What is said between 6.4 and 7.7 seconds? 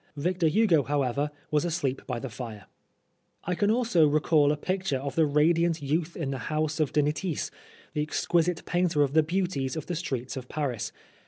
house of de Nitis,